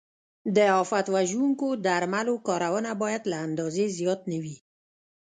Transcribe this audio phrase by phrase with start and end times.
[0.55, 4.57] د آفت وژونکو درملو کارونه باید له اندازې زیات نه وي.